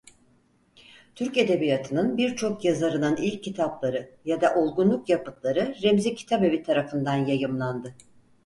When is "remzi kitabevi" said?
5.83-6.63